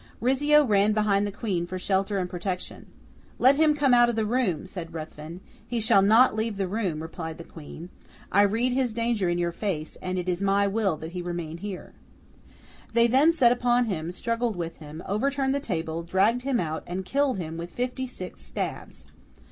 Rizzio 0.19 0.63
ran 0.65 0.93
behind 0.93 1.27
the 1.27 1.31
Queen 1.31 1.67
for 1.67 1.77
shelter 1.77 2.17
and 2.17 2.27
protection. 2.27 2.87
'Let 3.37 3.57
him 3.57 3.75
come 3.75 3.93
out 3.93 4.09
of 4.09 4.15
the 4.15 4.25
room,' 4.25 4.65
said 4.65 4.95
Ruthven. 4.95 5.41
'He 5.67 5.79
shall 5.79 6.01
not 6.01 6.35
leave 6.35 6.57
the 6.57 6.67
room,' 6.67 7.03
replied 7.03 7.37
the 7.37 7.43
Queen; 7.43 7.89
'I 8.31 8.41
read 8.41 8.71
his 8.73 8.93
danger 8.93 9.29
in 9.29 9.37
your 9.37 9.51
face, 9.51 9.97
and 10.01 10.17
it 10.17 10.27
is 10.27 10.41
my 10.41 10.65
will 10.65 10.97
that 10.97 11.11
he 11.11 11.21
remain 11.21 11.57
here.' 11.59 11.93
They 12.93 13.05
then 13.05 13.31
set 13.31 13.51
upon 13.51 13.85
him, 13.85 14.11
struggled 14.11 14.55
with 14.55 14.77
him, 14.77 15.03
overturned 15.05 15.53
the 15.53 15.59
table, 15.59 16.01
dragged 16.01 16.41
him 16.41 16.59
out, 16.59 16.83
and 16.87 17.05
killed 17.05 17.37
him 17.37 17.55
with 17.57 17.69
fifty 17.71 18.07
six 18.07 18.41
stabs. 18.41 19.05